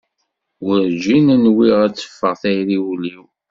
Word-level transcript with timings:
Werǧin 0.65 1.27
nwiɣ 1.45 1.77
ad 1.85 1.93
teffeɣ 1.95 2.33
tayri 2.41 2.77
ul-iw. 2.91 3.25